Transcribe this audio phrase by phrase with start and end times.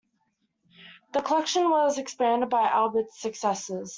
[1.13, 3.89] The collection was expanded by Albert's successors.